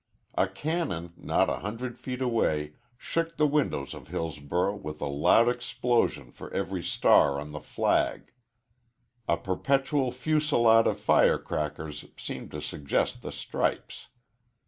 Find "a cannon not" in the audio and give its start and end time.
0.33-1.47